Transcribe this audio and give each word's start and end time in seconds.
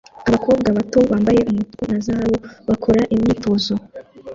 Abakobwa 0.29 0.67
bato 0.77 0.99
bambaye 1.11 1.39
umutuku 1.49 1.81
na 1.91 1.99
zahabu 2.05 2.37
bakora 2.69 3.01
imyitozo 3.15 3.73